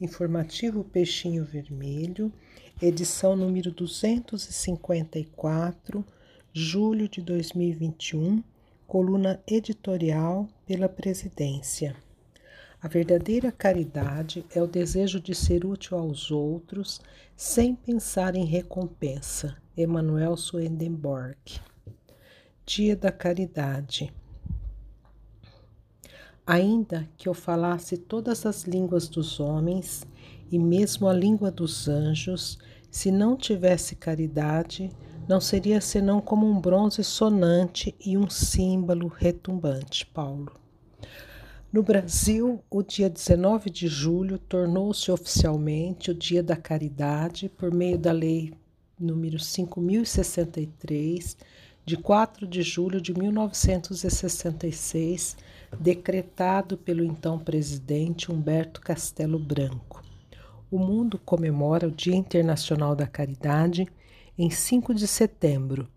Informativo 0.00 0.82
Peixinho 0.82 1.44
Vermelho, 1.44 2.32
edição 2.82 3.36
número 3.36 3.70
254, 3.70 6.04
julho 6.52 7.08
de 7.08 7.22
2021, 7.22 8.42
coluna 8.88 9.40
editorial 9.46 10.48
pela 10.66 10.88
Presidência. 10.88 11.94
A 12.82 12.88
verdadeira 12.88 13.52
caridade 13.52 14.44
é 14.52 14.60
o 14.60 14.66
desejo 14.66 15.20
de 15.20 15.32
ser 15.32 15.64
útil 15.64 15.96
aos 15.96 16.32
outros 16.32 17.00
sem 17.36 17.76
pensar 17.76 18.34
em 18.34 18.44
recompensa. 18.44 19.56
Emanuel 19.76 20.36
Swedenborg. 20.36 21.60
Dia 22.66 22.96
da 22.96 23.12
Caridade. 23.12 24.12
Ainda 26.46 27.08
que 27.16 27.28
eu 27.28 27.32
falasse 27.32 27.96
todas 27.96 28.44
as 28.44 28.64
línguas 28.64 29.08
dos 29.08 29.40
homens 29.40 30.06
e 30.50 30.58
mesmo 30.58 31.08
a 31.08 31.12
língua 31.12 31.50
dos 31.50 31.88
anjos, 31.88 32.58
se 32.90 33.10
não 33.10 33.34
tivesse 33.34 33.96
caridade, 33.96 34.90
não 35.26 35.40
seria 35.40 35.80
senão 35.80 36.20
como 36.20 36.46
um 36.46 36.60
bronze 36.60 37.02
sonante 37.02 37.94
e 38.04 38.18
um 38.18 38.28
símbolo 38.28 39.08
retumbante. 39.08 40.04
Paulo. 40.06 40.52
No 41.72 41.82
Brasil, 41.82 42.62
o 42.70 42.82
dia 42.82 43.08
19 43.08 43.70
de 43.70 43.88
julho 43.88 44.38
tornou-se 44.38 45.10
oficialmente 45.10 46.10
o 46.10 46.14
Dia 46.14 46.42
da 46.42 46.56
Caridade 46.56 47.48
por 47.48 47.72
meio 47.72 47.98
da 47.98 48.12
Lei 48.12 48.52
número 49.00 49.40
5063 49.40 51.36
de 51.84 51.96
4 51.96 52.46
de 52.46 52.62
julho 52.62 53.00
de 53.00 53.12
1966, 53.12 55.36
decretado 55.78 56.78
pelo 56.78 57.04
então 57.04 57.38
presidente 57.38 58.32
Humberto 58.32 58.80
Castelo 58.80 59.38
Branco. 59.38 60.02
O 60.70 60.78
mundo 60.78 61.18
comemora 61.18 61.88
o 61.88 61.90
Dia 61.90 62.16
Internacional 62.16 62.96
da 62.96 63.06
Caridade 63.06 63.86
em 64.36 64.50
5 64.50 64.94
de 64.94 65.06
setembro, 65.06 65.88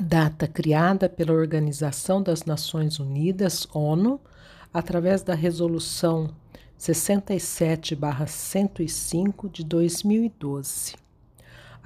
data 0.00 0.46
criada 0.46 1.08
pela 1.08 1.32
Organização 1.32 2.22
das 2.22 2.44
Nações 2.44 2.98
Unidas, 2.98 3.66
ONU, 3.74 4.20
através 4.72 5.22
da 5.22 5.34
Resolução 5.34 6.30
67-105 6.78 9.50
de 9.50 9.64
2012. 9.64 11.05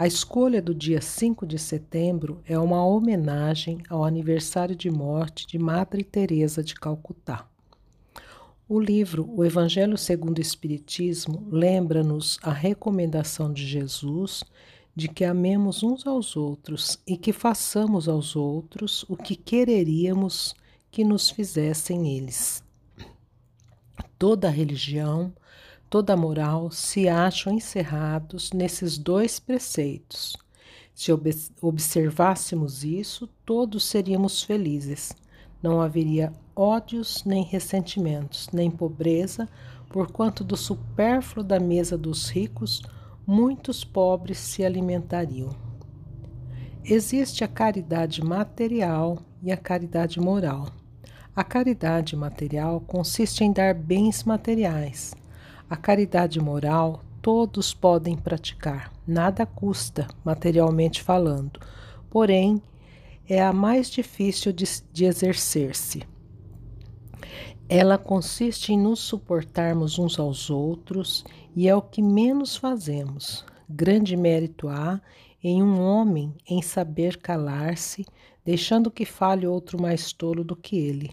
A 0.01 0.07
escolha 0.07 0.63
do 0.63 0.75
dia 0.75 1.03
5 1.03 1.47
de 1.47 1.59
setembro 1.59 2.41
é 2.47 2.59
uma 2.59 2.83
homenagem 2.83 3.83
ao 3.87 4.03
aniversário 4.03 4.75
de 4.75 4.91
morte 4.91 5.47
de 5.47 5.59
Madre 5.59 6.03
Teresa 6.03 6.65
de 6.65 6.75
Calcutá. 6.75 7.47
O 8.67 8.81
livro 8.81 9.31
O 9.31 9.45
Evangelho 9.45 9.99
segundo 9.99 10.39
o 10.39 10.41
Espiritismo 10.41 11.47
lembra-nos 11.51 12.39
a 12.43 12.51
recomendação 12.51 13.53
de 13.53 13.67
Jesus 13.67 14.43
de 14.97 15.07
que 15.07 15.23
amemos 15.23 15.83
uns 15.83 16.07
aos 16.07 16.35
outros 16.35 16.99
e 17.07 17.15
que 17.15 17.31
façamos 17.31 18.09
aos 18.09 18.35
outros 18.35 19.05
o 19.07 19.19
que 19.19 19.37
quereríamos 19.37 20.55
que 20.91 21.05
nos 21.05 21.29
fizessem 21.29 22.17
eles. 22.17 22.65
Toda 24.19 24.49
religião, 24.49 25.31
toda 25.91 26.17
moral 26.17 26.71
se 26.71 27.09
acham 27.09 27.53
encerrados 27.53 28.53
nesses 28.53 28.97
dois 28.97 29.41
preceitos. 29.41 30.37
Se 30.95 31.11
observássemos 31.61 32.85
isso, 32.85 33.29
todos 33.45 33.85
seríamos 33.85 34.43
felizes. 34.43 35.13
Não 35.61 35.81
haveria 35.81 36.33
ódios 36.55 37.25
nem 37.25 37.43
ressentimentos, 37.43 38.49
nem 38.53 38.71
pobreza, 38.71 39.49
porquanto 39.89 40.45
do 40.45 40.57
supérfluo 40.57 41.45
da 41.45 41.59
mesa 41.59 41.99
dos 41.99 42.29
ricos 42.29 42.83
muitos 43.27 43.85
pobres 43.85 44.39
se 44.39 44.65
alimentariam. 44.65 45.51
Existe 46.85 47.43
a 47.43 47.49
caridade 47.49 48.23
material 48.23 49.19
e 49.43 49.51
a 49.51 49.57
caridade 49.57 50.21
moral. 50.21 50.69
A 51.35 51.43
caridade 51.43 52.15
material 52.17 52.81
consiste 52.81 53.45
em 53.45 53.53
dar 53.53 53.75
bens 53.75 54.25
materiais, 54.25 55.15
a 55.71 55.77
caridade 55.77 56.41
moral 56.41 57.01
todos 57.23 57.73
podem 57.73 58.17
praticar, 58.17 58.93
nada 59.07 59.47
custa, 59.47 60.09
materialmente 60.25 61.01
falando, 61.01 61.61
porém 62.11 62.61
é 63.29 63.41
a 63.41 63.53
mais 63.53 63.89
difícil 63.89 64.53
de, 64.53 64.65
de 64.93 65.05
exercer-se. 65.05 66.03
Ela 67.69 67.97
consiste 67.97 68.73
em 68.73 68.79
nos 68.79 68.99
suportarmos 68.99 69.97
uns 69.97 70.19
aos 70.19 70.51
outros 70.51 71.25
e 71.55 71.69
é 71.69 71.77
o 71.77 71.81
que 71.81 72.03
menos 72.03 72.57
fazemos. 72.57 73.45
Grande 73.69 74.17
mérito 74.17 74.69
há 74.69 75.01
em 75.41 75.63
um 75.63 75.81
homem 75.81 76.35
em 76.49 76.61
saber 76.63 77.17
calar-se, 77.19 78.05
deixando 78.45 78.91
que 78.91 79.05
fale 79.05 79.47
outro 79.47 79.81
mais 79.81 80.13
tolo 80.13 80.43
do 80.43 80.57
que 80.57 80.77
ele. 80.77 81.13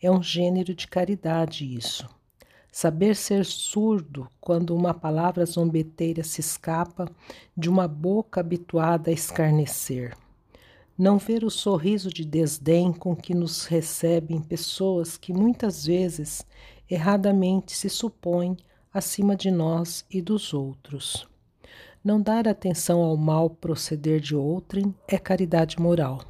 É 0.00 0.10
um 0.10 0.22
gênero 0.22 0.74
de 0.74 0.88
caridade 0.88 1.76
isso. 1.76 2.08
Saber 2.70 3.16
ser 3.16 3.44
surdo 3.44 4.28
quando 4.40 4.74
uma 4.74 4.94
palavra 4.94 5.44
zombeteira 5.44 6.22
se 6.22 6.40
escapa 6.40 7.08
de 7.56 7.68
uma 7.68 7.88
boca 7.88 8.40
habituada 8.40 9.10
a 9.10 9.14
escarnecer. 9.14 10.16
Não 10.96 11.16
ver 11.16 11.44
o 11.44 11.50
sorriso 11.50 12.10
de 12.10 12.24
desdém 12.24 12.92
com 12.92 13.14
que 13.14 13.34
nos 13.34 13.64
recebem 13.66 14.40
pessoas 14.40 15.16
que 15.16 15.32
muitas 15.32 15.86
vezes 15.86 16.44
erradamente 16.90 17.76
se 17.76 17.88
supõem 17.88 18.56
acima 18.92 19.36
de 19.36 19.50
nós 19.50 20.04
e 20.10 20.20
dos 20.20 20.52
outros. 20.52 21.26
Não 22.02 22.20
dar 22.20 22.48
atenção 22.48 23.02
ao 23.02 23.16
mal 23.16 23.50
proceder 23.50 24.20
de 24.20 24.34
outrem 24.34 24.94
é 25.06 25.18
caridade 25.18 25.80
moral. 25.80 26.20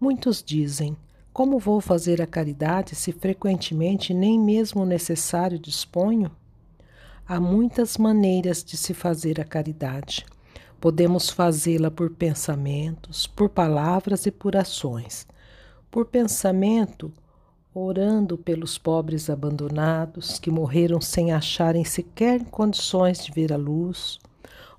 Muitos 0.00 0.42
dizem: 0.42 0.96
como 1.32 1.58
vou 1.58 1.80
fazer 1.80 2.20
a 2.20 2.26
caridade 2.26 2.94
se 2.94 3.10
frequentemente 3.10 4.12
nem 4.12 4.38
mesmo 4.38 4.82
o 4.82 4.86
necessário 4.86 5.58
disponho? 5.58 6.30
Há 7.26 7.40
muitas 7.40 7.96
maneiras 7.96 8.62
de 8.62 8.76
se 8.76 8.92
fazer 8.92 9.40
a 9.40 9.44
caridade. 9.44 10.26
Podemos 10.78 11.30
fazê-la 11.30 11.90
por 11.90 12.10
pensamentos, 12.10 13.26
por 13.26 13.48
palavras 13.48 14.26
e 14.26 14.30
por 14.30 14.54
ações. 14.56 15.26
Por 15.90 16.04
pensamento, 16.04 17.10
orando 17.72 18.36
pelos 18.36 18.76
pobres 18.76 19.30
abandonados 19.30 20.38
que 20.38 20.50
morreram 20.50 21.00
sem 21.00 21.32
acharem 21.32 21.84
sequer 21.84 22.44
condições 22.44 23.24
de 23.24 23.32
ver 23.32 23.54
a 23.54 23.56
luz. 23.56 24.18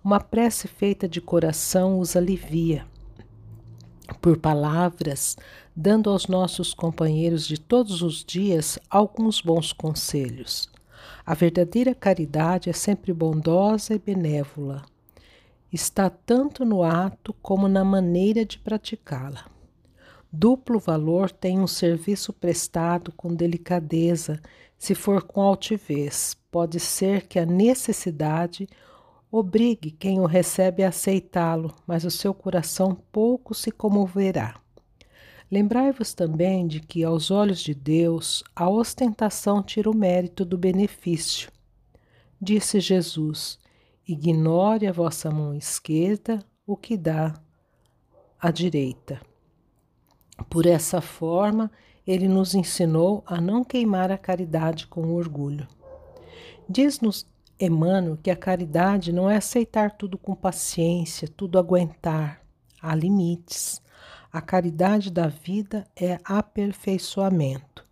Uma 0.03 0.19
prece 0.19 0.67
feita 0.67 1.07
de 1.07 1.19
coração 1.19 1.97
os 1.97 2.15
alivia 2.15 2.85
por 4.23 4.37
palavras, 4.37 5.35
dando 5.75 6.09
aos 6.09 6.27
nossos 6.27 6.73
companheiros 6.73 7.45
de 7.45 7.59
todos 7.59 8.01
os 8.01 8.23
dias 8.23 8.79
alguns 8.89 9.41
bons 9.41 9.73
conselhos. 9.73 10.69
A 11.25 11.33
verdadeira 11.33 11.93
caridade 11.93 12.69
é 12.69 12.73
sempre 12.73 13.11
bondosa 13.11 13.93
e 13.93 13.99
benévola. 13.99 14.83
Está 15.73 16.09
tanto 16.09 16.63
no 16.63 16.83
ato 16.83 17.33
como 17.41 17.67
na 17.67 17.83
maneira 17.83 18.45
de 18.45 18.57
praticá-la. 18.57 19.43
Duplo 20.31 20.79
valor 20.79 21.29
tem 21.29 21.59
um 21.59 21.67
serviço 21.67 22.31
prestado 22.31 23.11
com 23.11 23.35
delicadeza, 23.35 24.41
se 24.77 24.95
for 24.95 25.23
com 25.23 25.41
altivez. 25.41 26.37
Pode 26.49 26.79
ser 26.79 27.27
que 27.27 27.37
a 27.37 27.45
necessidade 27.45 28.69
Obrigue 29.35 29.89
quem 29.89 30.19
o 30.19 30.27
recebe 30.27 30.83
a 30.83 30.89
aceitá-lo, 30.89 31.73
mas 31.87 32.05
o 32.05 32.11
seu 32.11 32.35
coração 32.35 32.95
pouco 33.11 33.55
se 33.55 33.71
comoverá. 33.71 34.61
Lembrai-vos 35.49 36.13
também 36.13 36.67
de 36.67 36.79
que, 36.79 37.03
aos 37.03 37.31
olhos 37.31 37.59
de 37.59 37.73
Deus, 37.73 38.43
a 38.55 38.69
ostentação 38.69 39.63
tira 39.63 39.89
o 39.89 39.97
mérito 39.97 40.45
do 40.45 40.55
benefício. 40.55 41.49
Disse 42.39 42.79
Jesus: 42.79 43.57
Ignore 44.07 44.85
a 44.85 44.91
vossa 44.91 45.31
mão 45.31 45.55
esquerda 45.55 46.45
o 46.63 46.77
que 46.77 46.95
dá 46.95 47.33
a 48.39 48.51
direita. 48.51 49.19
Por 50.47 50.67
essa 50.67 51.01
forma, 51.01 51.71
ele 52.05 52.27
nos 52.27 52.53
ensinou 52.53 53.23
a 53.25 53.41
não 53.41 53.63
queimar 53.63 54.11
a 54.11 54.17
caridade 54.19 54.85
com 54.85 55.11
orgulho. 55.11 55.67
Diz-nos 56.69 57.32
Emmanuel 57.65 58.17
que 58.21 58.31
a 58.31 58.35
caridade 58.35 59.11
não 59.11 59.29
é 59.29 59.37
aceitar 59.37 59.91
tudo 59.91 60.17
com 60.17 60.35
paciência, 60.35 61.27
tudo 61.27 61.57
aguentar. 61.57 62.41
Há 62.81 62.95
limites. 62.95 63.81
A 64.31 64.41
caridade 64.41 65.11
da 65.11 65.27
vida 65.27 65.85
é 65.95 66.19
aperfeiçoamento. 66.25 67.85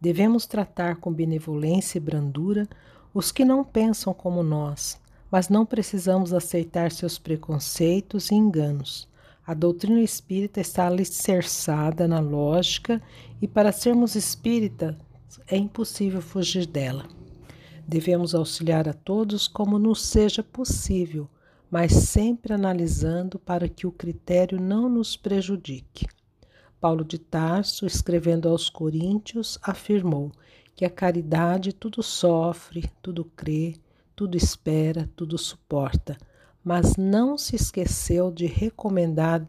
Devemos 0.00 0.46
tratar 0.46 0.96
com 0.96 1.12
benevolência 1.12 1.98
e 1.98 2.00
brandura 2.00 2.66
os 3.14 3.30
que 3.30 3.44
não 3.44 3.62
pensam 3.62 4.12
como 4.12 4.42
nós, 4.42 5.00
mas 5.30 5.48
não 5.48 5.64
precisamos 5.64 6.32
aceitar 6.32 6.90
seus 6.90 7.18
preconceitos 7.18 8.30
e 8.30 8.34
enganos. 8.34 9.08
A 9.46 9.54
doutrina 9.54 10.00
espírita 10.00 10.60
está 10.60 10.86
alicerçada 10.86 12.08
na 12.08 12.20
lógica 12.20 13.02
e 13.40 13.46
para 13.46 13.72
sermos 13.72 14.14
espírita 14.14 14.96
é 15.46 15.56
impossível 15.56 16.22
fugir 16.22 16.66
dela. 16.66 17.06
Devemos 17.86 18.34
auxiliar 18.34 18.88
a 18.88 18.92
todos 18.92 19.48
como 19.48 19.78
nos 19.78 20.02
seja 20.02 20.42
possível, 20.42 21.28
mas 21.70 21.92
sempre 21.92 22.52
analisando 22.52 23.38
para 23.38 23.68
que 23.68 23.86
o 23.86 23.92
critério 23.92 24.60
não 24.60 24.88
nos 24.88 25.16
prejudique. 25.16 26.06
Paulo 26.80 27.04
de 27.04 27.18
Tarso, 27.18 27.86
escrevendo 27.86 28.48
aos 28.48 28.68
Coríntios, 28.68 29.58
afirmou 29.62 30.32
que 30.74 30.84
a 30.84 30.90
caridade 30.90 31.72
tudo 31.72 32.02
sofre, 32.02 32.90
tudo 33.00 33.24
crê, 33.24 33.76
tudo 34.16 34.36
espera, 34.36 35.08
tudo 35.16 35.38
suporta, 35.38 36.16
mas 36.64 36.96
não 36.96 37.36
se 37.36 37.56
esqueceu 37.56 38.30
de 38.30 38.46
recomendar 38.46 39.46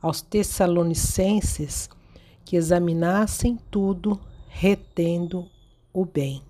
aos 0.00 0.20
Tessalonicenses 0.20 1.88
que 2.44 2.56
examinassem 2.56 3.58
tudo, 3.70 4.20
retendo 4.48 5.50
o 5.92 6.04
bem. 6.04 6.42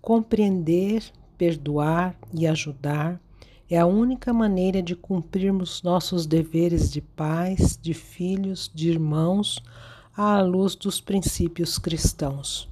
Compreender, 0.00 1.04
perdoar 1.36 2.16
e 2.32 2.46
ajudar 2.46 3.20
é 3.70 3.78
a 3.78 3.86
única 3.86 4.32
maneira 4.32 4.82
de 4.82 4.96
cumprirmos 4.96 5.82
nossos 5.82 6.26
deveres 6.26 6.90
de 6.90 7.00
pais, 7.00 7.78
de 7.80 7.94
filhos, 7.94 8.70
de 8.74 8.90
irmãos, 8.90 9.62
à 10.16 10.40
luz 10.40 10.74
dos 10.74 11.00
princípios 11.00 11.78
cristãos. 11.78 12.68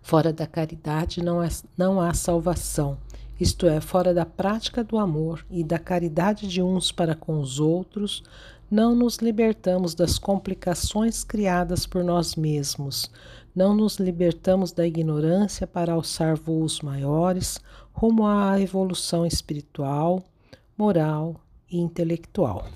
Fora 0.00 0.32
da 0.32 0.46
caridade 0.46 1.22
não, 1.22 1.42
é, 1.42 1.48
não 1.76 2.00
há 2.00 2.14
salvação, 2.14 2.96
isto 3.38 3.66
é, 3.66 3.80
fora 3.80 4.12
da 4.12 4.26
prática 4.26 4.82
do 4.82 4.98
amor 4.98 5.44
e 5.50 5.62
da 5.62 5.78
caridade 5.78 6.48
de 6.48 6.60
uns 6.60 6.90
para 6.90 7.14
com 7.14 7.40
os 7.40 7.60
outros, 7.60 8.22
não 8.70 8.94
nos 8.94 9.18
libertamos 9.18 9.94
das 9.94 10.18
complicações 10.18 11.24
criadas 11.24 11.86
por 11.86 12.04
nós 12.04 12.36
mesmos, 12.36 13.10
não 13.54 13.74
nos 13.74 13.96
libertamos 13.96 14.72
da 14.72 14.86
ignorância 14.86 15.66
para 15.66 15.92
alçar 15.92 16.36
voos 16.36 16.80
maiores 16.80 17.58
rumo 17.92 18.26
à 18.26 18.60
evolução 18.60 19.26
espiritual, 19.26 20.22
moral 20.76 21.34
e 21.70 21.78
intelectual. 21.78 22.66